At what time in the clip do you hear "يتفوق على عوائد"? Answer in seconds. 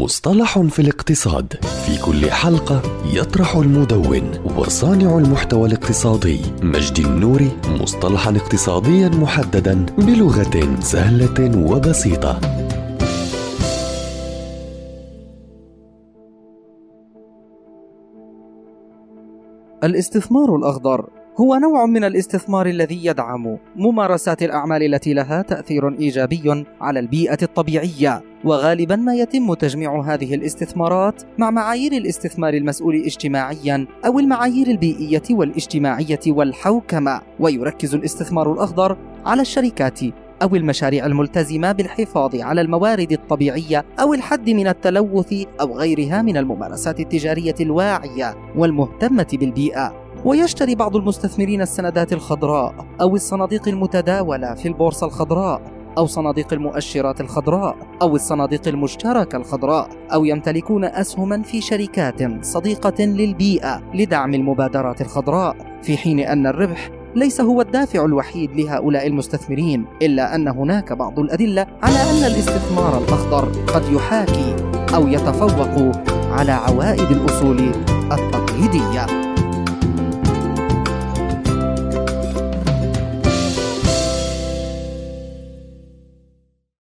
75.08-77.10